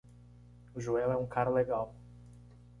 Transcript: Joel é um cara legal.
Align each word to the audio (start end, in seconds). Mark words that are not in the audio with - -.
Joel 0.75 1.11
é 1.11 1.15
um 1.15 1.27
cara 1.27 1.51
legal. 1.51 1.93